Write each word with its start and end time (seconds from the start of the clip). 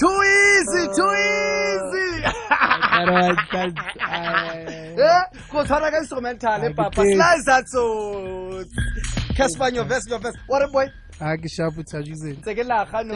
Too 0.00 0.18
easy, 0.22 0.82
too 0.96 1.12
easy. 1.12 2.04
kutshwara 5.50 5.90
ka 5.90 5.98
instrumental 5.98 6.64
ebapa 6.64 7.02
slizatsotsi 7.02 8.76
casper 9.36 9.72
nyovesi 9.72 10.10
nyovesi 10.10 10.38
ware 10.48 10.66
boy 10.66 10.86
ha 11.18 11.36
ke 11.36 11.48
sharp 11.48 11.74
tajuzeni 11.84 12.36
tsekelaga 12.42 13.02
no 13.06 13.14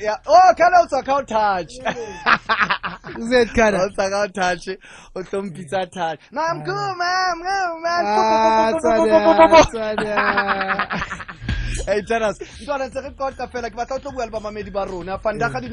Yeah. 0.00 0.16
Oh, 0.26 0.54
kana 0.56 0.82
utswa 0.84 1.02
ka 1.02 1.22
touch. 1.22 1.72
Uzet 3.18 3.52
kana. 3.52 3.78
Utswa 3.86 4.10
ka 4.10 4.28
touch. 4.28 4.68
Uhlompitsa 5.16 5.90
touch. 5.90 6.20
Mam 6.30 6.62
good, 6.62 6.96
mam, 6.96 7.38
mam, 7.42 7.82
mam. 7.82 8.06
Ah, 8.06 8.72
hey 11.88 12.02
ntwana 12.62 12.86
ntse 12.88 13.00
re 13.00 13.10
qota 13.16 13.48
fela 13.48 13.70
ke 13.70 13.76
batla 13.76 13.96
o 13.96 13.98
tlo 13.98 14.12
bua 14.12 14.24
le 14.26 14.30
bamamedi 14.30 14.70
ba 14.70 14.84
rona. 14.84 15.18
Fandaga 15.18 15.60
di 15.60 15.68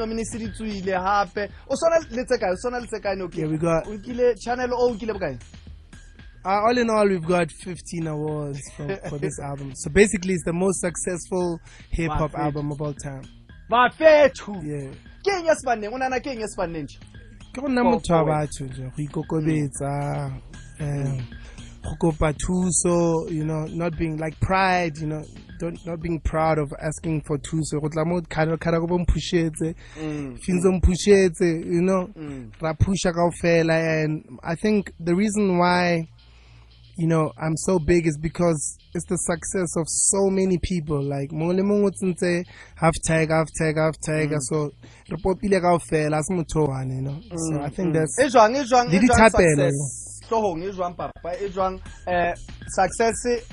tswile 0.50 0.92
gape 0.96 1.50
o 1.70 1.76
le 2.16 2.24
o 2.52 2.56
swana 2.56 2.80
le 2.80 2.88
tse 2.88 3.00
kae 3.00 3.16
ne 3.16 3.24
o 3.24 3.30
Yeah, 3.34 3.48
we 3.52 3.58
got- 3.58 3.88
o 3.88 3.94
nkile 3.94 4.36
channel 4.40 4.72
o 4.74 4.94
nkile 4.94 5.14
bokae? 5.14 5.38
Uh, 6.46 6.62
all 6.68 6.78
in 6.78 6.90
all, 6.92 7.08
we've 7.10 7.26
got 7.26 7.50
15 7.52 8.06
awards 8.08 8.60
for, 8.78 8.88
for 9.10 9.18
this 9.18 9.40
album. 9.44 9.74
So 9.76 9.90
basically, 9.90 10.36
it's 10.36 10.44
the 10.46 10.54
most 10.54 10.80
successful 10.80 11.60
hip 11.90 12.12
hop 12.12 12.38
album 12.38 12.72
of 12.72 12.82
all 12.82 12.94
time. 12.94 13.24
bafethu 13.70 14.54
Yeah. 14.64 14.94
ke 15.24 15.32
eng 15.34 15.46
ya 15.46 15.56
sebaneng 15.56 15.94
o 15.94 15.98
nana 15.98 16.20
ke 16.20 16.28
eng 16.32 16.40
ya 16.42 16.48
sebaneng 16.48 16.84
nje 16.86 17.00
Ke 17.54 17.62
go 17.62 17.68
nna 17.68 17.84
motho 17.84 18.14
wa 18.14 18.24
batho 18.26 18.66
nje, 18.66 18.84
go 18.94 19.02
ikokobetsa, 19.02 20.32
um, 20.80 21.18
go 21.82 21.96
kopa 22.00 22.34
thuso, 22.34 23.26
you 23.32 23.44
know, 23.44 23.66
not 23.74 23.98
being 23.98 24.18
like 24.18 24.40
pride, 24.40 24.98
you 25.02 25.08
know, 25.08 25.24
don't, 25.60 25.86
not 25.86 26.02
being 26.02 26.20
proud 26.20 26.58
of 26.58 26.74
asking 26.82 27.22
for 27.22 27.38
thuso. 27.38 27.82
Go 27.82 27.90
tla 27.90 28.06
mo 28.06 28.22
khana 28.22 28.80
go 28.80 28.88
bo 28.88 29.00
mpushetse, 29.00 29.76
mm. 29.98 30.40
finzo 30.40 30.72
mpushetse, 30.80 31.66
you 31.66 31.82
know, 31.82 32.08
mm. 32.08 32.52
ra 32.62 32.74
pusha 32.74 33.14
kaofela 33.14 34.04
and 34.04 34.40
I 34.44 34.56
think 34.56 34.92
the 35.00 35.16
reason 35.16 35.58
why 35.58 36.08
you 36.98 37.08
know, 37.08 37.34
I'm 37.38 37.58
so 37.58 37.78
big 37.78 38.08
is 38.08 38.18
because 38.18 38.78
it's 38.94 39.06
the 39.06 39.18
success 39.18 39.76
of 39.76 39.86
so 39.88 40.30
many 40.30 40.58
people. 40.58 41.04
Like, 41.04 41.30
mongwe 41.32 41.58
le 41.58 41.64
mongwe 41.64 41.92
tsentse 41.92 42.46
half 42.76 42.94
tag, 43.04 43.30
half 43.32 43.48
tag, 43.58 43.78
half 43.78 44.00
tag. 44.00 44.30
Mm. 44.30 44.40
So, 44.40 44.72
re 45.10 45.18
popile 45.18 45.60
kaofela, 45.60 46.20
as 46.20 46.30
motho 46.30 46.64
o 46.64 46.70
one, 46.70 46.90
you 46.90 47.02
know. 47.02 47.20
So, 47.36 47.62
I 47.62 47.70
think 47.70 47.94
that's, 47.94 48.18
e 48.20 48.30
jwang 48.30 48.56
e 48.56 48.64
jwang 48.64 48.94
e 48.94 49.00
jwang 49.00 49.30
success? 49.30 50.22
Hlohong 50.30 50.64
e 50.64 50.72
jwang 50.72 50.96
papa? 50.96 51.36
E 51.44 51.50
jwang 51.50 51.82
eh, 52.08 52.30
um 52.30 52.36
success 52.70 53.44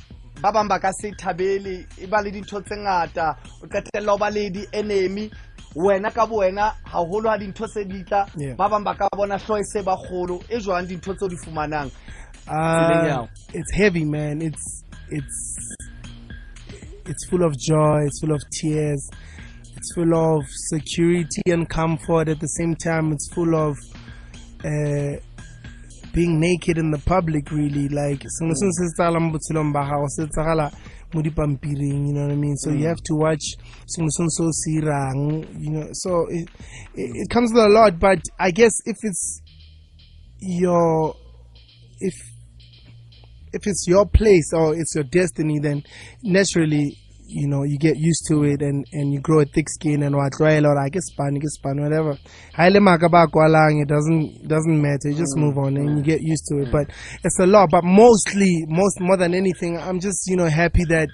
ba 0.43 0.53
bang 0.53 0.69
ba 0.69 0.79
ka 0.79 0.91
se 0.93 1.13
thabele 1.13 1.87
e 1.99 2.07
ba 2.07 2.21
le 2.23 2.31
dintho 2.31 2.61
tse 2.61 2.77
ngata 2.77 3.37
o 3.63 3.67
qetelela 3.67 4.15
o 4.15 4.19
ba 4.19 4.31
le 4.31 4.51
di-enemy 4.51 5.31
wena 5.75 6.11
ka 6.11 6.27
bowena 6.27 6.75
haholo 6.85 7.31
ha 7.31 7.39
dintho 7.39 7.67
se 7.67 7.85
di 7.85 8.05
tla 8.05 8.27
ba 8.57 8.69
bang 8.69 8.85
ba 8.85 8.95
ka 8.95 9.09
bona 9.17 9.39
hlo 9.39 9.57
e 9.57 9.65
se 9.65 9.83
ba 9.83 9.97
kgolo 9.97 10.43
e 10.51 10.59
jwang 10.61 10.87
dintho 10.87 11.15
tse 11.15 11.25
o 11.25 11.29
di 11.29 11.37
fumanang 11.37 11.91
uh, 12.49 13.27
it's 13.55 13.73
heavy, 13.73 14.05
man. 14.05 14.43
It's, 14.43 14.85
it's, 15.11 15.77
it's 17.07 17.27
full 17.29 17.45
of 17.45 17.59
joy. 17.59 18.05
It's 18.07 18.21
full 18.21 18.33
of 18.33 18.43
tears. 18.61 19.09
It's 19.77 19.95
full 19.95 20.15
of 20.15 20.45
security 20.49 21.43
and 21.47 21.69
comfort. 21.69 22.29
At 22.29 22.41
the 22.41 22.47
same 22.47 22.77
time, 22.77 23.13
it's 23.13 23.33
full 23.33 23.55
of, 23.55 23.77
uh, 24.65 25.17
being 26.13 26.41
naked 26.41 26.79
in 26.79 26.91
the 26.91 26.99
public 26.99 27.51
really. 27.51 27.89
Like 27.89 28.21
sengwe 28.21 28.55
se 28.55 28.67
mm. 28.67 28.73
se 28.73 28.95
tsala 28.97 29.21
mo 29.21 29.33
botshelong 29.33 29.73
ba 29.73 29.85
gago 29.85 30.09
se 30.09 30.27
tsagala 30.27 30.73
mo 31.15 31.23
dipampiring 31.23 32.07
you 32.07 32.13
know 32.15 32.23
what 32.23 32.33
i 32.33 32.37
mean? 32.37 32.57
So 32.57 32.71
you 32.71 32.85
mm. 32.85 32.89
have 32.89 33.03
to 33.05 33.15
watch 33.15 33.45
sengwe 33.87 34.11
se 34.11 34.25
se 34.29 34.43
o 34.43 34.51
se 34.53 34.71
irang 34.81 35.47
you 35.59 35.71
know? 35.71 35.89
So 35.93 36.27
it, 36.29 36.49
it, 36.95 37.11
it 37.23 37.31
comes 37.31 37.53
with 37.53 37.63
a 37.63 37.69
lot 37.69 37.99
but 37.99 38.21
i 38.39 38.51
guess 38.51 38.73
if 38.87 38.97
it's 39.03 39.41
your 40.41 41.15
if 42.01 42.15
if 43.53 43.67
it's 43.67 43.87
your 43.87 44.07
place 44.07 44.53
or 44.53 44.75
it's 44.75 44.95
your 44.95 45.05
destiny 45.05 45.59
then 45.61 45.83
naturally 46.23 46.99
you 47.33 47.49
know 47.49 47.63
you 47.65 47.79
get 47.79 47.97
used 47.97 48.27
to 48.29 48.45
it 48.45 48.63
and 48.63 48.85
and 48.93 49.13
you 49.13 49.21
grow 49.21 49.41
a 49.41 49.45
thick 49.45 49.69
skin 49.69 50.03
and 50.03 50.15
what 50.15 50.33
or 50.41 50.79
I 50.79 50.89
guess 50.89 51.07
span 51.07 51.35
get 51.35 51.51
span 51.51 51.81
whatever. 51.81 52.19
Haile 52.55 52.81
makaba 52.81 53.27
kwalang 53.27 53.83
it 53.83 53.89
doesn't 53.89 54.49
doesn't 54.49 54.81
matter 54.83 55.11
you 55.11 55.17
just 55.17 55.37
move 55.37 55.59
on 55.59 55.77
and 55.77 55.99
you 55.99 56.05
get 56.05 56.21
used 56.23 56.47
to 56.49 56.63
it. 56.63 56.73
But 56.73 56.91
it's 57.25 57.39
a 57.41 57.47
lot 57.47 57.71
but 57.71 57.85
mostly 57.85 58.65
most 58.69 59.01
more 59.01 59.17
than 59.17 59.35
anything 59.35 59.79
I'm 59.79 60.01
just 60.01 60.29
you 60.29 60.37
know 60.37 60.49
happy 60.49 60.85
that 60.89 61.09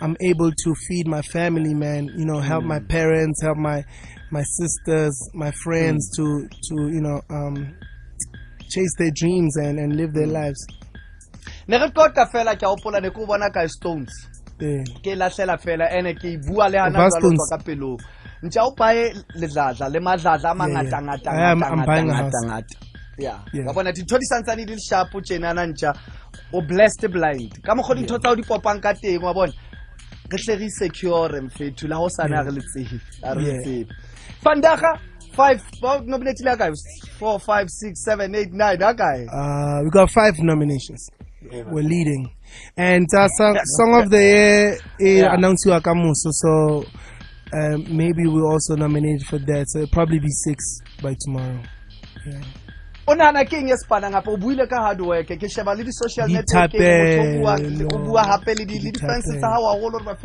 I'm 0.00 0.16
able 0.20 0.50
to 0.50 0.74
feed 0.88 1.06
my 1.06 1.22
family 1.22 1.74
man 1.74 2.10
you 2.16 2.24
know 2.24 2.40
help 2.40 2.64
my 2.64 2.80
parents 2.80 3.42
help 3.42 3.58
my 3.58 3.84
my 4.30 4.42
sisters 4.42 5.16
my 5.34 5.50
friends 5.62 6.10
to 6.16 6.48
to 6.48 6.88
you 6.88 7.00
know 7.00 7.20
um 7.30 7.76
chase 8.70 8.94
their 8.98 9.10
dreams 9.10 9.56
and 9.56 9.78
and 9.78 9.96
live 9.96 10.14
their 10.14 10.26
lives. 10.26 10.66
Ne 11.66 11.78
re 11.78 11.90
qota 11.90 12.26
fela 12.32 12.54
ke 12.56 12.62
a 12.62 12.70
opola 12.74 13.00
ne 13.02 13.10
ke 13.10 13.18
o 13.18 13.26
bona 13.26 13.50
ka 13.50 13.66
stones. 13.66 14.10
Ke 15.02 15.14
latlhela 15.16 15.56
fela 15.58 15.86
ene 15.90 16.14
ke 16.14 16.36
bua 16.46 16.68
le 16.68 16.78
hana 16.78 17.08
tswa 17.10 17.48
ka 17.50 17.58
pelong. 17.64 17.98
Ntse 18.42 18.60
o 18.60 18.70
baye 18.76 19.12
ledladla 19.36 19.88
le 19.92 20.00
madladla 20.00 20.50
a 20.50 20.54
mangata 20.54 20.96
ya 20.96 21.00
ngata 21.02 21.30
I 21.30 21.50
am- 21.52 21.58
ngata 21.60 21.72
I'm 21.72 21.84
buying 21.86 22.10
a 22.10 22.12
ngata 22.14 22.22
house. 22.22 22.46
ngata 22.46 22.76
yeah. 23.18 23.38
Yeah. 23.52 23.72
bona 23.74 23.92
dintho 23.92 24.16
di 24.18 24.24
santsane 24.24 24.64
di 24.66 24.72
le 24.74 24.80
sharp 24.80 25.10
tjenana 25.22 25.66
ntša 25.66 25.92
o 26.54 26.60
blessed 26.62 27.10
blind. 27.12 27.60
Ka 27.62 27.74
mokgwa 27.74 27.96
dintho 27.96 28.18
tsa 28.18 28.30
o 28.30 28.34
di 28.34 28.42
popang 28.42 28.80
ka 28.80 28.94
teng 28.94 29.20
wa 29.22 29.32
bona. 29.34 29.52
Re 30.32 30.38
tle 30.38 30.56
re 30.56 30.68
secure 30.70 31.40
mfethu 31.40 31.88
la 31.88 31.96
go 31.98 32.08
sane 32.08 32.32
a 32.38 32.42
re 32.42 32.50
le 32.52 32.60
tsebe 32.62 33.00
a 33.22 33.34
re 33.34 33.60
tsebe. 33.60 33.92
Fandaga 34.42 34.96
five 35.36 35.60
ba 35.82 36.00
nominate 36.06 36.40
kae? 36.42 36.72
Four 37.18 37.38
five 37.40 37.68
six 37.68 38.02
seven 38.04 38.34
eight 38.34 38.52
nine 38.52 38.80
ha 38.80 38.94
kae? 38.94 39.26
Uh, 39.28 39.84
we 39.84 39.90
got 39.90 40.08
five 40.10 40.38
nominations. 40.38 41.10
We're 41.50 41.82
leading, 41.82 42.30
and 42.76 43.06
uh, 43.14 43.28
song, 43.28 43.58
song 43.64 44.02
of 44.02 44.10
the 44.10 44.18
year 44.18 44.78
is 44.98 45.22
Yeah. 45.22 45.34
announced 45.34 45.64
to 45.64 45.70
Akamuso. 45.70 46.30
So 46.32 46.84
um, 47.52 47.84
maybe 47.96 48.26
we'll 48.26 48.46
also 48.46 48.76
nominate 48.76 49.22
for 49.22 49.38
that. 49.38 49.64
So 49.68 49.80
it'll 49.80 49.90
probably 49.92 50.20
be 50.20 50.30
six 50.30 50.64
by 51.02 51.14
tomorrow. 51.24 51.60
Yeah. 52.26 52.40
o 53.08 53.14
nahana 53.14 53.42
ke 53.44 53.54
eng 53.58 53.68
e 53.70 53.74
sepana 53.74 54.08
gape 54.12 54.28
o 54.30 54.36
buile 54.36 54.68
ka 54.70 54.76
hard 54.82 55.00
work 55.00 55.26
ke 55.26 55.48
sheba 55.50 55.74
le 55.74 55.82
di-social 55.82 56.28
networking 56.28 57.42
o 57.42 57.56
Dithapelo. 57.58 58.04
bua 58.06 58.22
gape 58.24 58.54
le 58.58 58.64
di- 58.64 58.78
le 58.78 58.90
di-fans 58.92 59.24
Dithapelo. 59.26 59.40
tsa 59.40 59.48
gago 59.50 59.66
haholo 59.66 59.98
gore 59.98 60.16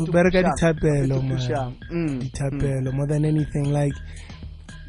We 0.00 0.06
better 0.12 0.30
get 0.30 0.44
Itapelo, 0.44 1.22
man. 1.22 1.76
Mm. 1.90 2.20
Itapelo 2.28 2.92
more 2.92 3.06
than 3.06 3.24
anything. 3.24 3.72
Like 3.72 3.94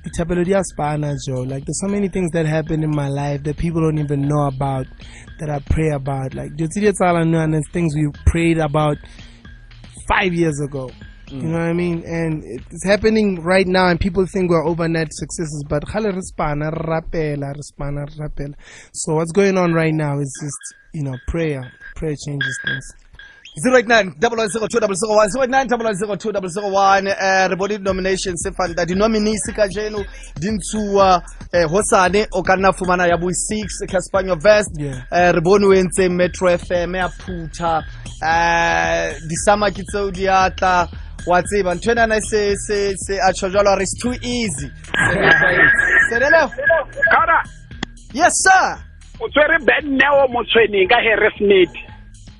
Itapelo 0.05 0.43
diaspana, 0.45 1.15
Joe. 1.25 1.41
Like 1.43 1.65
there's 1.65 1.79
so 1.81 1.87
many 1.87 2.07
things 2.09 2.31
that 2.31 2.45
happen 2.45 2.83
in 2.83 2.89
my 2.89 3.07
life 3.07 3.43
that 3.43 3.57
people 3.57 3.81
don't 3.81 3.99
even 3.99 4.27
know 4.27 4.47
about, 4.47 4.87
that 5.39 5.49
I 5.49 5.59
pray 5.59 5.89
about. 5.89 6.33
Like 6.33 6.51
and 6.57 7.53
there's 7.53 7.69
things 7.71 7.95
we 7.95 8.09
prayed 8.25 8.57
about 8.57 8.97
five 10.07 10.33
years 10.33 10.59
ago. 10.59 10.89
You 11.27 11.43
know 11.43 11.59
what 11.59 11.69
I 11.69 11.73
mean? 11.73 12.03
And 12.05 12.43
it's 12.43 12.83
happening 12.83 13.41
right 13.41 13.65
now, 13.65 13.87
and 13.87 13.97
people 13.97 14.25
think 14.25 14.49
we're 14.49 14.67
overnight 14.67 15.07
successes, 15.11 15.63
but 15.69 15.87
spana, 15.87 16.69
spana. 17.61 18.05
So 18.91 19.15
what's 19.15 19.31
going 19.31 19.57
on 19.57 19.73
right 19.73 19.93
now 19.93 20.19
is 20.19 20.37
just, 20.43 20.57
you 20.93 21.03
know, 21.03 21.15
prayer. 21.29 21.71
Prayer 21.95 22.15
changes 22.27 22.59
things. 22.65 22.85
089 23.55 24.15
002 24.17 24.47
089 25.35 27.15
eh 27.19 27.47
re 27.47 27.55
bone 27.55 27.77
di-nomination 27.77 28.35
se 28.37 28.51
fanta 28.51 28.85
di-nominees 28.85 29.51
ka 29.53 29.67
jeno 29.67 30.05
di 30.39 30.51
ntshuwa 30.51 31.21
eh 31.51 31.65
hosane 31.67 32.27
o 32.31 32.41
ka 32.41 32.55
nna 32.55 32.71
fumana 32.71 33.07
ya 33.07 33.17
bo 33.17 33.27
6 33.27 33.85
caspanyo 33.91 34.35
vest 34.35 34.79
eh 34.79 35.31
re 35.31 35.41
bone 35.41 35.65
o 35.65 35.73
entse 35.73 36.09
metro 36.09 36.47
fm 36.57 36.95
ya 36.95 37.09
phutha. 37.09 37.83
Um 38.21 39.27
disama 39.27 39.71
ke 39.71 39.83
tseo 39.83 40.11
di 40.11 40.29
atla 40.29 40.87
wa 41.27 41.41
tseba 41.43 41.75
ntho 41.75 41.91
enana 41.91 42.21
se 42.21 42.55
se 42.55 42.95
se 42.95 43.19
a 43.19 43.33
tjho 43.33 43.49
jalo 43.49 43.75
re 43.75 43.83
it's 43.83 43.99
too 43.99 44.13
easy. 44.21 44.71
Serelo 46.09 46.49
Kara, 47.11 47.43
yes 48.13 48.31
sir. 48.31 48.77
O 49.19 49.27
tswere 49.27 49.59
Ben 49.65 49.97
Neo 49.97 50.27
motshweneng 50.31 50.87
ka 50.87 50.95
Harrismith 51.03 51.90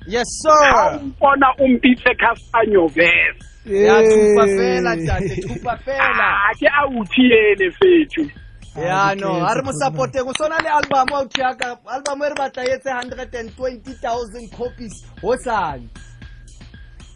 yes 0.06 0.28
sir. 0.42 0.74
Awubona 0.74 1.48
umpithe 1.58 2.14
khasanyovesa 2.20 3.44
yathupa 3.66 4.44
fela 4.46 4.96
thupa 4.96 5.76
fela. 5.84 6.28
Ake 6.50 6.68
awuthiyele 6.68 7.70
fethu. 7.78 8.30
Yano 8.76 9.44
ha 9.44 9.54
re 9.54 9.62
mosupporteng 9.62 10.28
o 10.28 10.32
sona 10.32 10.58
le 10.62 10.68
album 10.68 11.08
ao 11.14 11.26
thiaka 11.26 11.78
album 11.86 12.22
e 12.22 12.28
re 12.28 12.34
batla 12.34 12.64
e 12.64 12.70
etse 12.74 12.90
120000 12.90 14.50
copies. 14.56 15.04
Ho 15.22 15.36
sane 15.36 15.88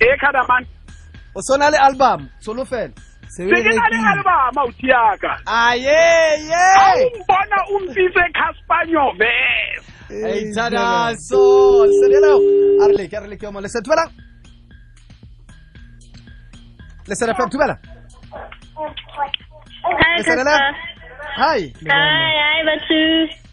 e 0.01 0.17
khadaman 0.21 0.67
o 1.35 1.41
sona 1.43 1.71
le 1.71 1.79
album 1.79 2.29
solofela 2.41 2.93
sekenalealibama 3.29 4.65
uthiyaka 4.69 5.41
aye 5.47 5.91
ah, 5.91 6.37
ye 6.51 6.65
awumbona 6.87 7.59
umpise 7.75 8.25
khaspanyovesa 8.37 9.96
Itadazo 10.11 11.87
Serelo 11.99 12.35
Arlik 12.85 13.13
Arlik 13.15 13.43
يوم 13.43 13.59
لسه 13.59 13.81
تبلا 13.81 14.07
لسه 17.09 17.27
رفع 17.27 17.49
تبلا 17.49 17.77
لسه 20.19 20.35
لا 20.35 20.75
هاي 21.37 21.73
هاي 21.91 22.35
هاي 22.41 22.65
باتشو 22.67 23.47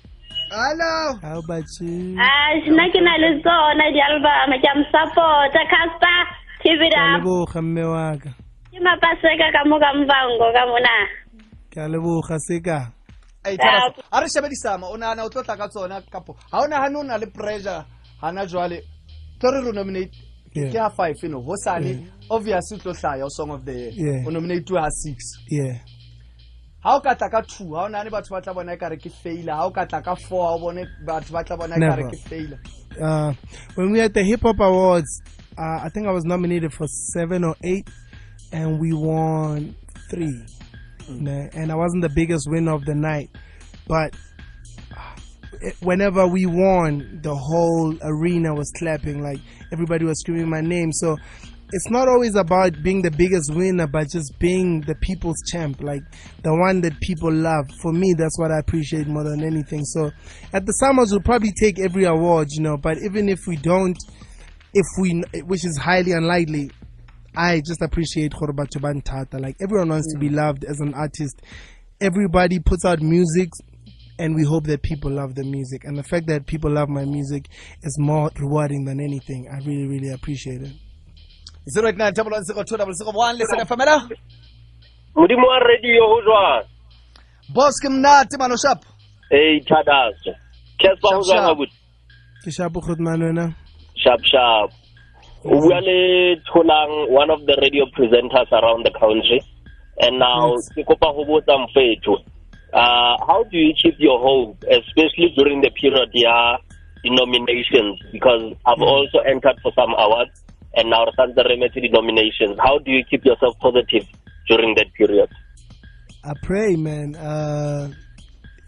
Hello. 0.53 1.17
How 1.25 1.39
about 1.41 1.65
you? 1.81 2.13
Ah, 2.21 2.53
nna 2.69 2.85
ke 2.93 2.99
na 3.01 3.17
le 3.17 3.29
tsona 3.41 3.85
di-album 3.89 4.51
ke 4.61 4.67
a 4.69 4.73
mo 4.77 4.85
support-a 4.93 5.63
custer 5.71 6.19
tv 6.61 6.81
leboga 6.93 7.61
mme 7.61 7.83
waka 7.93 8.31
ke 8.71 8.77
mapaseka 8.85 9.47
ka 9.55 9.61
mo 9.65 9.75
ka 9.83 9.89
mvango 9.97 10.47
ka 10.55 10.63
mona 10.69 10.97
ke 11.73 11.77
a 11.81 11.89
leboga 11.89 12.37
sekang 12.37 12.93
ka 13.43 13.49
Hey, 13.49 13.57
tell 13.57 13.89
us, 13.89 14.05
a 14.11 14.21
re 14.21 14.27
shebe 14.27 14.49
disama 14.49 14.87
o 14.87 14.97
nagana 14.97 15.25
o 15.25 15.29
tlo 15.29 15.43
tla 15.43 15.57
ka 15.57 15.67
tsona 15.67 16.01
kapo 16.09 16.35
ga 16.51 16.59
o 16.63 16.67
nagane 16.67 16.95
o 16.97 17.03
na 17.03 17.17
le 17.17 17.27
pressure 17.27 17.85
gana 18.21 18.45
jwale 18.45 18.81
tlo 19.39 19.51
re 19.51 19.61
re 19.61 19.71
nominate 19.71 20.15
ke 20.53 20.77
ha 20.77 20.89
five 20.89 21.15
eno 21.23 21.41
hosane 21.41 22.07
obviously 22.29 22.77
o 22.77 22.79
tlo 22.79 22.93
hlaya 22.93 23.25
o 23.25 23.29
song 23.29 23.51
of 23.51 23.65
the 23.65 23.91
year 23.91 24.23
o 24.27 24.31
nominate 24.31 24.69
ha 24.79 24.89
six. 24.89 25.37
Yeah. 25.49 25.79
Ha 26.83 26.95
o 26.95 26.99
ka 26.99 27.15
tla 27.15 27.29
ka 27.29 27.41
two 27.41 27.75
ha 27.75 27.85
o 27.85 27.89
nagane 27.89 28.11
batho 28.11 28.31
ba 28.31 28.41
tla 28.41 28.53
bona 28.53 28.73
e 28.73 28.77
kare 28.77 28.97
ke 28.97 29.09
faila 29.09 29.55
ha 29.55 29.65
o 29.65 29.71
ka 29.71 29.85
tla 29.85 30.01
ka 30.01 30.15
four 30.15 30.47
ha 30.47 30.55
o 30.55 30.59
bone 30.59 30.87
batho 31.05 31.31
ba 31.33 31.43
tla 31.43 31.57
bona 31.57 31.75
e 31.75 31.79
kare 31.79 32.03
ke 32.09 32.17
faila 32.29 32.57
uh, 33.01 33.33
when 33.75 33.91
we 33.91 33.99
had 33.99 34.13
the 34.13 34.23
hip 34.23 34.41
hop 34.41 34.59
awards, 34.59 35.21
uh, 35.57 35.79
I 35.83 35.89
think 35.89 36.07
I 36.07 36.11
was 36.11 36.25
nominated 36.25 36.73
for 36.73 36.87
seven 36.87 37.43
or 37.43 37.55
eight, 37.63 37.87
and 38.51 38.79
we 38.79 38.93
won 38.93 39.75
three. 40.09 40.45
Nah, 41.09 41.47
And 41.53 41.71
I 41.71 41.75
wasn't 41.75 42.01
the 42.01 42.09
biggest 42.09 42.49
winner 42.49 42.73
of 42.73 42.85
the 42.85 42.95
night, 42.95 43.29
but 43.87 44.15
whenever 45.81 46.27
we 46.27 46.45
won, 46.45 47.19
the 47.21 47.35
whole 47.35 47.95
arena 48.01 48.53
was 48.53 48.71
clapping, 48.77 49.21
like 49.21 49.39
everybody 49.71 50.05
was 50.05 50.19
screaming 50.19 50.49
my 50.49 50.61
name. 50.61 50.91
So 50.91 51.17
it's 51.71 51.89
not 51.89 52.07
always 52.07 52.35
about 52.35 52.83
being 52.83 53.01
the 53.01 53.11
biggest 53.11 53.53
winner, 53.53 53.87
but 53.87 54.09
just 54.09 54.37
being 54.39 54.81
the 54.81 54.95
people's 54.95 55.41
champ, 55.51 55.81
like 55.81 56.03
the 56.43 56.53
one 56.53 56.81
that 56.81 56.99
people 57.01 57.31
love. 57.31 57.65
For 57.81 57.91
me, 57.91 58.13
that's 58.13 58.37
what 58.37 58.51
I 58.51 58.59
appreciate 58.59 59.07
more 59.07 59.23
than 59.23 59.43
anything. 59.43 59.83
So 59.85 60.11
at 60.53 60.65
the 60.65 60.73
SAMAs, 60.73 61.11
we'll 61.11 61.21
probably 61.21 61.51
take 61.51 61.79
every 61.79 62.05
award, 62.05 62.49
you 62.51 62.61
know, 62.61 62.77
but 62.77 62.97
even 63.03 63.27
if 63.27 63.39
we 63.47 63.55
don't, 63.55 63.97
if 64.73 64.85
we, 64.99 65.23
which 65.45 65.65
is 65.65 65.77
highly 65.77 66.11
unlikely, 66.11 66.69
I 67.35 67.61
just 67.65 67.81
appreciate 67.81 68.31
Khoroba 68.33 68.67
Choban 68.69 69.03
Tata. 69.03 69.37
Like 69.39 69.55
everyone 69.61 69.89
wants 69.89 70.13
to 70.13 70.19
be 70.19 70.29
loved 70.29 70.63
as 70.65 70.79
an 70.79 70.93
artist. 70.93 71.41
Everybody 72.01 72.59
puts 72.59 72.85
out 72.85 73.01
music 73.01 73.49
and 74.19 74.35
we 74.35 74.43
hope 74.43 74.65
that 74.65 74.81
people 74.83 75.11
love 75.11 75.33
the 75.35 75.43
music. 75.43 75.83
And 75.85 75.97
the 75.97 76.03
fact 76.03 76.27
that 76.27 76.45
people 76.45 76.71
love 76.71 76.89
my 76.89 77.05
music 77.05 77.47
is 77.81 77.97
more 77.99 78.29
rewarding 78.39 78.85
than 78.85 78.99
anything. 78.99 79.47
I 79.51 79.57
really, 79.65 79.87
really 79.87 80.09
appreciate 80.09 80.61
it. 80.61 80.73
089 81.75 82.13
double 82.13 82.31
one 82.31 82.43
zero 82.43 82.61
two 82.63 82.75
double 82.75 82.93
zero 82.93 83.11
one 83.13 83.37
listen 83.37 83.57
FM 83.59 83.77
hello 83.79 83.99
modimo 85.15 85.47
wa 85.47 85.57
radio 85.59 86.03
ho 86.11 86.21
jwang 86.25 86.63
boss 87.55 87.79
ke 87.79 87.87
mnati 87.89 88.37
mano 88.37 88.57
sharp 88.57 88.83
ee 89.31 89.61
thadaso 89.61 90.33
Cassper 90.77 91.13
ho 91.15 91.23
Sharp, 91.23 91.23
jwang 91.23 91.39
sharp. 91.39 91.51
abuti 91.57 91.73
Kishapu 92.45 92.81
Khutman 92.81 93.21
wena? 93.23 93.55
sharp 93.95 94.21
sharp 94.25 94.71
o 95.45 95.59
bua 95.59 95.79
le 95.81 96.35
tholang 96.49 97.11
one 97.11 97.29
of 97.29 97.45
the 97.45 97.55
radio 97.61 97.85
presenters 97.95 98.51
around 98.51 98.85
the 98.85 98.91
country. 98.99 99.41
And 99.99 100.17
now 100.19 100.55
Yes. 100.55 100.69
ke 100.73 100.81
kopa 100.87 101.13
ho 101.13 101.23
botsa 101.25 101.53
mfetho 101.65 102.15
uh, 102.73 103.15
how 103.27 103.43
do 103.51 103.57
you 103.57 103.73
keep 103.81 103.95
your 103.99 104.19
hope 104.19 104.57
especially 104.65 105.29
during 105.37 105.61
the 105.61 105.69
period 105.79 106.09
ya 106.13 106.57
the 107.03 107.09
nominations? 107.13 108.01
Because 108.11 108.53
i've 108.65 108.81
also 108.81 109.19
entered 109.19 109.59
for 109.61 109.71
some 109.77 109.93
awards 109.93 110.33
and 110.73 110.89
now 110.89 111.05
santse 111.17 111.37
re 111.45 111.55
emetse 111.57 111.77
the-nominations 111.85 112.57
how 112.57 112.79
do 112.79 112.89
you 112.91 113.03
keep 113.05 113.23
yourself 113.25 113.53
positive 113.59 114.05
during 114.47 114.73
that 114.75 114.89
period? 114.97 115.29
I 116.25 116.33
pray, 116.41 116.75
man. 116.75 117.15
Uh, 117.15 117.91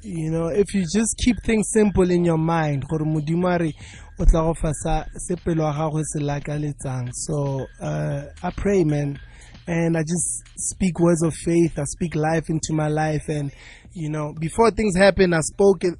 you 0.05 0.29
know, 0.29 0.47
if 0.47 0.73
you 0.75 0.83
just 0.83 1.17
keep 1.17 1.41
things 1.43 1.71
simple 1.73 2.11
in 2.11 2.23
your 2.23 2.37
mind, 2.37 2.87
gore 2.87 2.99
Modimo 2.99 3.55
a 3.55 3.57
re, 3.57 3.73
o 4.19 4.25
tla 4.25 4.41
go 4.41 4.53
se 4.53 5.35
pelo 5.43 5.63
ya 5.63 5.73
gago 5.73 6.03
se 6.03 6.19
lakaletsang. 6.19 7.09
so 7.11 7.65
uh, 7.81 8.25
I 8.43 8.51
pray, 8.51 8.83
man. 8.83 9.19
And 9.67 9.97
I 9.97 10.01
just 10.01 10.43
speak 10.57 10.99
words 10.99 11.23
of 11.23 11.33
faith. 11.33 11.79
I 11.79 11.85
speak 11.85 12.13
life 12.13 12.49
into 12.49 12.71
my 12.71 12.87
life. 12.87 13.23
And, 13.29 13.51
you 13.93 14.11
know, 14.11 14.31
before 14.39 14.69
things 14.69 14.95
happen, 14.95 15.33
I 15.33 15.39
spoke 15.39 15.83
it, 15.83 15.95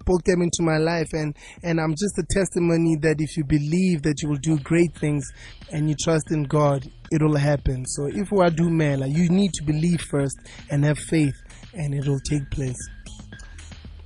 spoke 0.00 0.24
them 0.24 0.40
into 0.40 0.62
my 0.62 0.78
life. 0.78 1.08
And, 1.12 1.36
and 1.62 1.78
I'm 1.78 1.90
just 1.90 2.16
a 2.16 2.24
testimony 2.30 2.96
that 3.02 3.16
if 3.18 3.36
you 3.36 3.44
believe 3.44 4.04
that 4.04 4.22
you 4.22 4.30
will 4.30 4.40
do 4.40 4.58
great 4.60 4.94
things 4.94 5.30
and 5.70 5.86
you 5.90 5.96
trust 6.02 6.32
in 6.32 6.44
God, 6.44 6.90
it 7.10 7.22
will 7.22 7.36
happen. 7.36 7.84
So 7.84 8.06
if 8.06 8.32
we 8.32 8.40
are 8.42 8.48
do 8.48 8.70
like 8.70 9.14
you 9.14 9.28
need 9.28 9.52
to 9.52 9.64
believe 9.64 10.00
first 10.00 10.38
and 10.70 10.82
have 10.86 10.98
faith 10.98 11.36
and 11.74 11.94
it 11.94 12.08
will 12.08 12.20
take 12.20 12.50
place. 12.50 12.78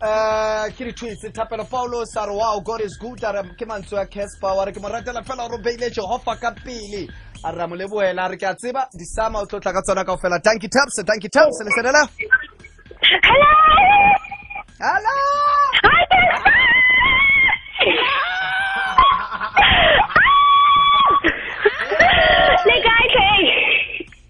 Uh 0.04 0.68
ke 0.76 0.84
retweets 0.84 1.24
thapelo 1.32 1.64
paulo 1.64 2.04
sa 2.04 2.24
re 2.28 2.34
wow 2.36 2.60
god 2.60 2.80
is 2.80 2.96
good 3.00 3.22
a 3.24 3.32
re 3.32 3.42
ke 3.58 3.64
mantswe 3.70 3.96
ya 3.98 4.04
casper 4.14 4.52
wa 4.56 4.64
re 4.64 4.72
ke 4.72 4.80
mo 4.82 4.88
ratela 4.88 5.22
fela 5.28 5.48
gore 5.48 5.60
o 5.60 5.62
beile 5.66 5.88
jehova 5.96 6.34
ka 6.40 6.50
pele. 6.64 7.08
A 7.44 7.52
re 7.52 7.58
ra 7.58 7.66
mo 7.66 7.76
leboela 7.76 8.24
a 8.26 8.28
re 8.28 8.36
ke 8.36 8.46
a 8.50 8.54
tseba 8.54 8.82
disama 8.92 9.40
o 9.40 9.46
tlotla 9.46 9.72
ka 9.72 9.80
tsona 9.80 10.04
kao 10.04 10.16
fela 10.16 10.38
tanky 10.40 10.68
taps 10.68 10.96
tanky 11.08 11.28
taps 11.28 11.56
lesenela 11.64 12.02
hello? 13.30 13.54
Hello? 14.84 15.16
Hi 15.84 16.02
le 22.68 22.76
kae 22.86 23.06
tlhe 23.14 23.32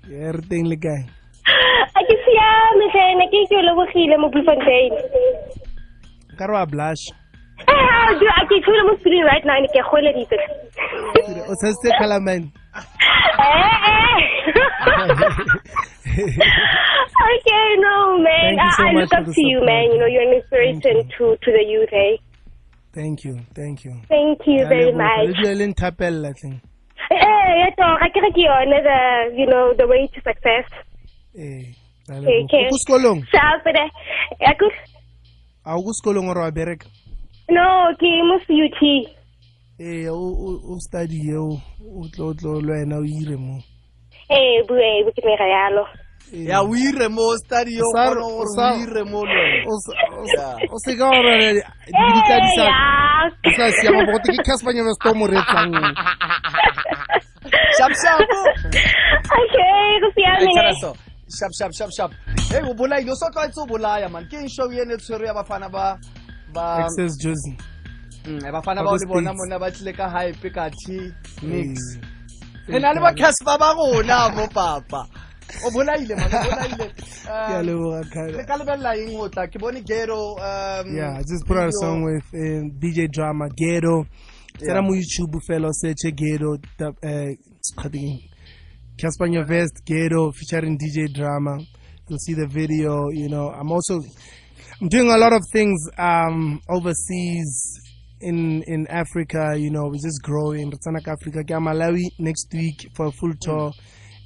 Yeah, 0.07 0.29
everything 0.31 0.65
le 0.71 0.77
kae? 0.87 1.03
a 1.99 2.01
ke 2.09 2.15
siame 2.25 2.87
tlhe 2.95 3.05
ne 3.19 3.27
ke 3.33 3.41
ke 3.51 3.59
lebogile 3.67 4.17
mo 4.23 4.29
bloemfontein 4.35 4.93
Ka 6.39 6.47
re 6.47 6.53
wa 6.55 6.65
blush. 6.67 7.05
Eh, 7.67 8.09
ke 8.51 8.57
tshwere 8.63 8.83
mo 8.87 8.95
screen 9.01 9.25
right 9.25 9.45
now 9.47 9.59
ke 9.75 9.81
goeleditse 9.91 10.37
O 11.49 11.55
tshetse 11.61 11.89
calamine. 11.99 12.51
Eh, 12.75 13.77
eh. 13.91 14.21
okay, 16.15 17.67
no, 17.79 18.19
man. 18.19 18.59
So 18.77 18.85
I, 18.85 18.93
look 18.93 19.13
up 19.15 19.25
to 19.25 19.33
you, 19.37 19.59
support. 19.61 19.67
man. 19.67 19.85
You 19.93 19.99
know, 19.99 20.07
you're 20.07 20.23
an 20.29 20.35
inspiration 20.41 21.09
to, 21.19 21.37
to 21.41 21.49
the 21.53 21.65
youth, 21.67 21.93
eh? 21.93 22.17
Thank 22.93 23.25
you, 23.25 23.41
thank 23.55 23.85
you. 23.85 24.01
Thank 24.09 24.41
you 24.47 24.67
very. 24.69 24.93
Le 24.93 24.97
much. 24.97 25.37
dule 25.37 25.55
le 25.55 25.67
nthapella 25.67 26.33
tleng. 26.35 26.61
Eh, 27.11 27.61
ya 27.61 27.71
ke 28.15 28.21
re 28.23 28.31
ke 28.31 28.43
yone 28.47 28.83
the, 28.83 28.99
you 29.37 29.47
know, 29.47 29.75
the 29.77 29.87
way 29.87 30.07
to 30.15 30.21
success. 30.23 30.67
Eh. 31.37 31.75
ke 32.07 32.11
a 32.11 32.19
Okay, 32.19 32.21
leboga. 32.21 32.45
okay. 32.45 32.69
O 34.45 34.55
ko 34.59 34.71
awukusikolweni 35.65 36.31
or 36.31 36.39
wabereka 36.39 36.87
no 37.49 37.93
ke 37.99 38.09
mo 38.29 38.39
CUT 38.47 38.81
ee 39.81 40.05
eh, 40.05 40.13
o 40.13 40.79
studie 40.79 41.35
o 41.37 41.59
tlo 42.15 42.35
tlo 42.35 42.61
le 42.61 42.73
wena 42.73 42.97
o 42.99 43.05
ire 43.05 43.37
mo. 43.37 43.59
Ee 44.31 44.63
bue 44.69 44.87
e 45.01 45.05
bo 45.05 45.11
ke 45.11 45.23
mega 45.27 45.47
yalo. 45.47 45.85
Eh, 46.33 46.47
ya 46.47 46.63
o 46.63 46.71
ire 46.77 47.09
mo 47.09 47.37
studio 47.37 47.83
o 47.83 48.79
ire 48.79 49.03
mo 49.05 49.25
le 49.27 49.67
o 49.67 50.79
se 50.79 50.95
ka 50.97 51.11
di 51.11 52.21
ka 52.29 52.37
di 52.39 52.51
sa 52.55 52.67
sa 53.57 53.65
ya 53.83 53.91
ke 53.91 54.83
me 54.87 54.95
sto 54.95 55.15
mo 55.15 55.27
retsang. 55.27 55.75
Shap 57.77 57.93
shap 57.99 58.21
okay 59.39 59.99
go 60.01 60.09
siame 60.15 60.95
Hey, 61.27 61.49
ne. 61.49 61.49
Tharaso. 61.49 61.53
sharp 61.59 61.73
sharp 61.73 61.73
sharp 61.75 61.91
sharp 61.93 62.13
hey 62.51 62.63
o 62.63 62.75
bolaile 62.75 63.11
o 63.11 63.15
so 63.15 63.27
tlwaetse 63.31 63.59
o 63.63 63.67
bolaya 63.67 64.09
man 64.11 64.25
ke 64.29 64.35
eng 64.35 64.49
show 64.49 64.71
ene 64.73 64.97
tshwere 64.97 65.27
ya 65.27 65.35
bafana 65.35 65.69
ba 65.71 65.99
ba 66.53 66.85
Access 66.85 67.17
Josie. 67.19 67.57
Mm, 68.27 68.45
eh, 68.47 68.53
bafana 68.53 68.83
Ba 68.83 68.85
ba 68.85 68.91
o 68.91 68.99
ko 68.99 68.99
le 68.99 69.07
bona 69.07 69.31
States. 69.31 69.37
mona 69.37 69.59
ba 69.59 69.71
tlile 69.71 69.93
ka 69.97 70.09
hype 70.09 70.51
ka 70.55 70.71
t 70.71 71.13
mix 71.43 71.97
Eh. 71.97 72.73
re 72.73 72.79
na 72.81 72.93
le 72.93 73.01
ba 73.01 73.13
casper 73.15 73.59
ba 73.59 73.75
rona 73.77 74.29
mo 74.35 74.47
papa 74.49 75.07
o 75.67 75.71
bolaile 75.71 76.17
man 76.17 76.31
o 76.33 76.39
bolaile 76.45 76.91
Ke 77.25 77.31
a 77.31 77.59
Um, 77.61 77.67
leboga, 77.67 78.01
re 78.05 78.33
Kyle. 78.33 78.45
ka 78.45 78.57
lebelela 78.57 78.97
eng 79.01 79.17
go 79.17 79.29
tla 79.29 79.47
ke 79.47 79.59
bone 79.59 79.81
gero 79.85 80.37
um 80.37 80.95
Yeah, 80.97 81.17
I 81.17 81.23
just 81.25 81.47
put 81.47 81.57
out 81.57 81.69
a 81.69 81.73
video. 81.73 81.81
song 81.81 82.03
with 82.05 82.25
uh, 82.35 82.69
DJ 82.81 83.09
Drama 83.11 83.49
Ghetto. 83.49 84.05
Yeah. 84.61 84.69
Tsena 84.77 84.83
mo 84.85 84.93
YouTube 84.93 85.41
fellow 85.47 85.71
search 85.73 86.05
Ghetto 86.15 86.57
the 86.79 86.89
uh 87.03 87.33
kgating 87.81 88.29
Cassper 88.97 89.29
Nyovest 89.29 89.85
Ghetto 89.85 90.31
featuring 90.33 90.79
DJ 90.79 91.13
Drama. 91.13 91.59
You'll 92.09 92.19
see 92.19 92.35
the 92.35 92.47
video, 92.47 93.09
you 93.11 93.29
know. 93.29 93.49
I'm 93.49 93.73
also 93.73 94.01
I'm 94.81 94.89
doing 94.89 95.11
a 95.11 95.17
lot 95.17 95.33
of 95.33 95.43
things 95.53 95.89
um 95.99 96.61
overseas 96.69 97.81
in 98.21 98.63
in 98.67 98.87
Africa, 98.89 99.55
you 99.57 99.71
know, 99.71 99.85
we're 99.87 99.95
just 99.95 100.23
growing. 100.23 100.71
Botswana 100.71 101.07
Africa, 101.09 101.43
ya 101.49 101.59
Malawi 101.59 102.05
next 102.19 102.53
week 102.53 102.89
for 102.95 103.07
a 103.07 103.11
full 103.11 103.33
tour 103.41 103.73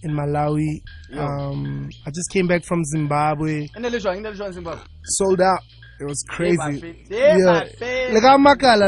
in 0.02 0.10
Malawi. 0.12 0.82
Um 1.16 1.88
I 2.06 2.10
just 2.10 2.30
came 2.30 2.46
back 2.46 2.64
from 2.64 2.84
Zimbabwe, 2.84 3.68
ne 3.78 3.88
le 3.88 3.98
jwang, 3.98 4.20
ne 4.20 4.28
le 4.28 4.37
jwang 4.37 4.52
Zimbabwe? 4.52 4.84
sold 5.04 5.40
out. 5.40 5.60
It 6.00 6.04
was 6.04 6.22
crazy. 6.28 7.06
Yeah. 7.10 7.64
Like 8.12 8.22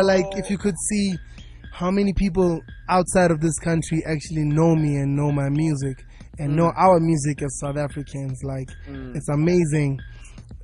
like 0.04 0.26
if 0.36 0.50
you 0.50 0.58
could 0.58 0.76
see 0.78 1.16
how 1.72 1.90
many 1.90 2.12
people 2.12 2.60
outside 2.88 3.30
of 3.30 3.40
this 3.40 3.58
country 3.58 4.02
actually 4.06 4.44
know 4.44 4.74
me 4.74 4.96
and 4.96 5.16
know 5.16 5.30
my 5.32 5.48
music 5.48 6.04
and 6.38 6.56
know 6.56 6.68
mm. 6.68 6.78
our 6.78 6.98
music 7.00 7.42
as 7.42 7.58
South 7.60 7.76
Africans. 7.76 8.42
Like, 8.42 8.68
mm. 8.88 9.14
it's 9.14 9.28
amazing. 9.28 10.00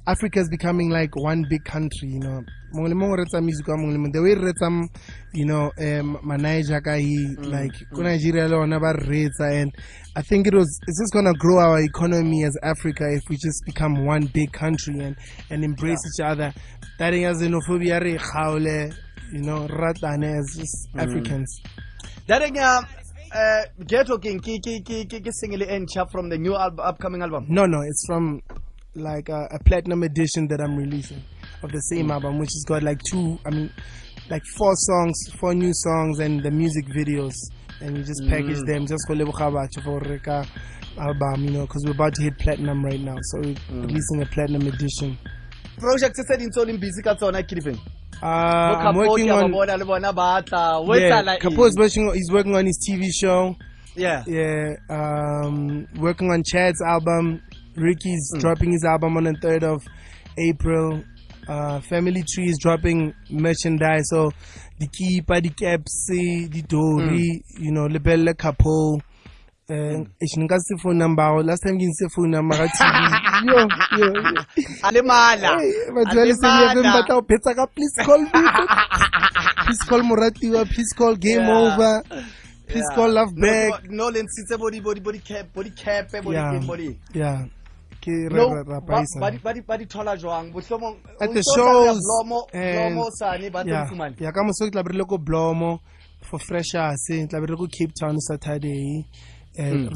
Africa 0.08 0.38
is 0.38 0.48
becoming 0.48 0.88
like 0.88 1.16
one 1.16 1.44
big 1.48 1.64
country, 1.64 2.08
you 2.08 2.20
know. 2.20 2.42
Mongwe 2.72 2.88
le 2.88 2.94
mongwe 2.94 3.16
reetsa 3.16 3.42
music 3.42 3.66
wa 3.66 3.76
mongwe 3.76 3.92
le 3.92 3.98
mongwe. 3.98 4.12
The 4.12 4.22
way 4.22 4.34
re 4.34 4.88
you 5.34 5.44
know, 5.44 5.64
um, 5.78 6.18
Manai 6.24 6.62
Jakai, 6.62 7.36
mm, 7.36 7.50
like, 7.50 7.72
ko 7.92 8.02
Nigeria 8.02 8.46
le 8.48 8.56
ona 8.56 8.78
ba 8.78 8.92
re 8.92 9.28
and 9.40 9.72
I 10.14 10.22
think 10.22 10.46
it 10.46 10.54
was, 10.54 10.80
it's 10.86 11.00
just 11.00 11.12
gonna 11.12 11.34
grow 11.34 11.58
our 11.58 11.80
economy 11.80 12.44
as 12.44 12.56
Africa 12.62 13.04
if 13.12 13.22
we 13.28 13.36
just 13.36 13.64
become 13.66 14.06
one 14.06 14.26
big 14.26 14.52
country 14.52 14.98
and, 15.00 15.16
and 15.50 15.64
embrace 15.64 15.98
each 16.14 16.24
other. 16.24 16.54
That 16.98 17.12
xenophobia 17.12 18.00
re 18.00 18.16
kgaole, 18.16 18.94
you 19.32 19.42
know, 19.42 19.66
ratane 19.68 20.38
as 20.38 20.56
just 20.56 20.88
mm. 20.94 21.02
Africans. 21.02 21.60
Dareng 22.28 22.56
ya 22.56 22.78
uh, 22.78 22.82
uh 23.34 23.62
Ghetto 23.86 24.18
King 24.18 24.40
ke 24.40 24.58
ke 24.58 24.82
ke 24.84 25.06
ke 25.08 25.20
ke 25.22 25.32
single 25.32 25.62
e 25.62 25.78
ntšha 25.78 26.10
from 26.10 26.28
the 26.28 26.38
new 26.38 26.54
al- 26.54 26.80
upcoming 26.80 27.22
album. 27.22 27.46
No, 27.48 27.66
no, 27.66 27.80
it's 27.82 28.04
from 28.06 28.42
like 28.94 29.28
a, 29.28 29.48
a 29.52 29.58
platinum 29.64 30.02
edition 30.02 30.48
that 30.48 30.60
I'm 30.60 30.76
releasing 30.76 31.22
of 31.62 31.70
the 31.70 31.80
same 31.80 32.10
album, 32.10 32.38
which 32.38 32.50
has 32.52 32.64
got 32.66 32.82
like 32.82 33.00
two, 33.10 33.38
I 33.46 33.50
mean, 33.50 33.70
like 34.30 34.42
four 34.56 34.74
songs, 34.74 35.16
four 35.38 35.54
new 35.54 35.72
songs, 35.72 36.18
and 36.18 36.42
the 36.42 36.50
music 36.50 36.86
videos, 36.86 37.34
and 37.80 37.96
you 37.96 38.04
just 38.04 38.22
package 38.28 38.58
mm. 38.58 38.66
them 38.66 38.86
just 38.86 39.06
for 39.06 39.14
Lebogabatho 39.14 39.84
for 39.84 40.00
Reka 40.00 40.46
album, 40.98 41.44
you 41.44 41.50
know, 41.50 41.66
because 41.66 41.84
we're 41.84 41.92
about 41.92 42.14
to 42.14 42.22
hit 42.22 42.38
platinum 42.38 42.84
right 42.84 43.00
now, 43.00 43.16
so 43.20 43.38
we're 43.40 43.54
mm. 43.54 43.86
releasing 43.86 44.22
a 44.22 44.26
platinum 44.26 44.66
edition. 44.66 45.18
Project 45.78 46.16
tse 46.16 46.58
o 46.58 46.64
leng 46.64 46.80
busy 46.80 47.02
ka 47.02 47.14
tsona 47.14 47.42
ke 47.42 47.54
difeng? 47.60 47.78
Uh, 48.22 48.26
I'm 48.26 48.94
working 48.96 49.30
on. 49.30 49.50
ba 49.50 49.56
bona 49.56 49.76
le 49.76 49.84
bona 49.84 50.12
ba 50.12 50.42
tla. 50.44 50.82
Ho 50.84 50.94
Yeah, 50.94 51.20
eng? 51.20 51.38
Capo's 51.40 51.74
working. 51.76 52.12
He's 52.14 52.30
working 52.32 52.54
on 52.56 52.66
his 52.66 52.78
TV 52.78 53.10
show. 53.12 53.56
Yeah. 53.94 54.24
Yeah, 54.26 54.74
um, 54.90 55.86
working 55.98 56.30
on 56.30 56.42
Chad's 56.44 56.80
album. 56.86 57.42
Ricky's 57.76 58.32
dropping 58.38 58.72
his 58.72 58.84
album 58.84 59.16
on 59.16 59.24
the 59.24 59.32
3rd 59.32 59.62
of 59.62 59.84
April. 60.38 61.02
Uh, 61.48 61.80
Family 61.80 62.22
Tree 62.26 62.48
is 62.48 62.58
dropping 62.58 63.14
merchandise. 63.30 64.04
So, 64.08 64.30
the 64.78 64.86
keeper, 64.88 65.40
the 65.40 65.50
caps, 65.50 66.06
the 66.08 66.62
dory, 66.68 67.42
you 67.58 67.70
know, 67.72 67.86
lebelle 67.86 68.36
capo. 68.36 68.98
Uh, 69.68 70.06
ich 70.20 70.36
nka 70.38 70.58
se 70.60 70.76
phone 70.80 70.98
number 70.98 71.42
last 71.42 71.62
time 71.64 71.76
ke 71.76 71.82
ntse 71.90 72.06
phone 72.14 72.30
number 72.30 72.54
ka 72.56 72.66
TV 72.70 72.94
yo. 73.50 73.58
Yo 73.98 74.12
batho 75.90 76.14
ba 76.14 76.22
le 76.24 76.32
batla 76.86 77.02
go 77.08 77.22
phetsa 77.26 77.50
ka 77.56 77.66
please 77.74 77.96
call 78.06 78.20
me 78.20 78.30
please 79.66 79.82
call 79.88 80.02
moratiwa 80.06 80.62
please 80.70 80.92
call 80.96 81.16
game 81.16 81.42
Yeah. 81.42 81.58
over. 81.58 82.02
Please 82.68 82.86
Yeah. 82.90 82.94
call 82.94 83.10
love 83.10 83.34
back. 83.34 83.90
no 83.90 84.06
le 84.08 84.22
ntshitse 84.22 84.56
bo 84.56 84.70
di 84.70 84.80
bo 84.80 84.94
di 84.94 85.00
bo 85.00 85.10
di 85.10 85.18
cap 85.18 85.50
bo 85.52 85.62
di 85.64 85.70
cap 85.70 86.12
bo 86.22 86.30
di 86.30 86.66
bo 86.66 86.76
di. 86.76 86.96
yeah. 87.12 87.42
Ke 88.00 88.30
re 88.30 88.38
No, 88.38 88.54
re 88.54 88.62
ba 88.62 89.30
di 89.34 89.38
ba 89.42 89.52
di 89.52 89.60
ba 89.66 89.76
di 89.76 89.86
thola 89.86 90.14
jwang? 90.16 90.52
Bohlomong 90.54 90.94
at 91.20 91.34
the 91.34 91.42
tla 91.42 91.42
ya 91.42 91.90
shows 91.90 91.98
Blomo 92.06 92.46
Blomo 92.54 93.10
sane 93.18 93.50
ba 93.50 93.64
tlo 93.64 93.74
yeah. 94.22 94.30
ka 94.30 94.42
moso 94.46 94.62
ke 94.66 94.70
tla 94.70 94.84
bere 94.86 94.94
le 94.94 95.04
ko 95.10 95.18
blomo 95.18 95.80
for 96.22 96.38
freshers 96.38 97.02
tla 97.10 97.40
bere 97.42 97.56
ko 97.58 97.66
cape 97.66 97.90
town 97.98 98.14
saturday 98.22 99.02
Eh, 99.58 99.72
hmm. 99.72 99.88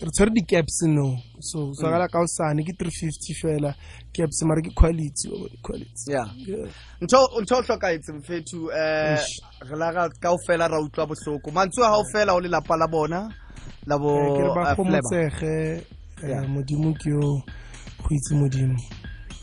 re 0.00 0.10
tshwere 0.10 0.30
di-caps 0.30 0.82
no. 0.82 1.18
So 1.40 1.58
hmm. 1.58 1.72
tshwakala 1.74 2.08
ka 2.08 2.20
osane 2.20 2.62
ke 2.62 2.72
three 2.78 2.90
fifty 2.90 3.34
fela 3.34 3.74
caps 4.14 4.42
mare 4.44 4.62
ke 4.62 4.70
quality 4.74 5.28
oh, 5.28 5.48
quality. 5.60 6.14
Ntho 7.02 7.18
o 7.18 7.42
tlhokaetseng 7.42 8.22
fethu 8.22 8.70
um 8.70 9.18
re 9.66 9.76
la 9.76 10.08
ka 10.08 10.30
ofela 10.30 10.68
ra 10.70 10.78
utlwa 10.78 11.06
bohloko. 11.06 11.50
Mantswe 11.50 11.82
a 11.82 11.90
gao 11.90 12.04
fela 12.14 12.34
o 12.34 12.40
lelapa 12.40 12.76
la 12.78 12.86
bona 12.86 13.28
la 13.86 13.98
bo 13.98 14.14
eh, 16.22 16.48
modimo 16.48 16.94
ke 16.94 17.10
yo 17.10 17.42
go 18.02 18.10
itse 18.14 18.34
modimo. 18.34 18.78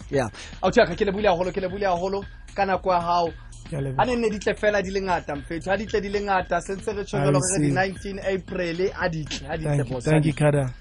Ya 0.09 0.31
a 0.61 0.67
o 0.67 0.71
ke 0.71 1.03
le 1.03 1.11
bule 1.11 1.27
haholo 1.27 1.51
ke 1.51 1.59
le 1.59 1.67
bule 1.67 2.23
ka 2.55 2.65
nako 2.65 2.93
ya 2.93 2.99
gao 2.99 3.33
a 3.71 4.05
ne 4.05 4.15
nne 4.15 4.29
di 4.29 4.39
fela 4.55 4.81
di 4.81 4.91
le 4.91 5.01
ngata 5.01 5.35
mfetho 5.35 5.71
a 5.71 5.77
ditle 5.77 6.01
di 6.01 6.09
le 6.09 6.19
ngata 6.21 6.59
sentse 6.61 6.91
re 6.93 7.03
tshwere 7.03 7.31
gore 7.31 7.59
di 7.59 7.71
19 7.71 8.19
april 8.35 8.91
a 8.93 9.07
ditle 9.09 9.47
a 9.47 9.51
ha 9.51 9.57
di 9.57 9.63
tle 9.63 9.83
boss. 9.83 10.03
thank 10.03 10.25
you 10.25 10.33
kada 10.33 10.73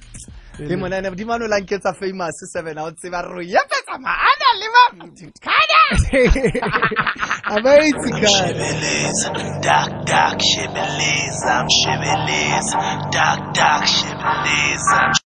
le 0.58 0.76
mona 0.76 1.00
ne 1.00 1.10
di 1.14 1.24
mano 1.24 1.46
la 1.46 1.58
nketsa 1.58 1.92
famous 1.94 2.44
seven 2.52 2.78
out 2.78 2.94
tseba 2.96 3.22
re 3.22 3.44
ya 3.46 3.60
ka 3.64 3.78
tsama 3.86 4.10
ana 4.10 4.48
le 4.60 4.68
ba 4.74 4.84
kada 5.40 5.80
abaitsi 7.54 8.10
kada 8.20 8.52
dak 9.62 10.04
dak 10.04 10.40
shebeleza 10.40 11.64
shebeleza 11.68 12.80
dak 13.12 13.40
dak 13.54 13.86
shebeleza. 13.86 15.12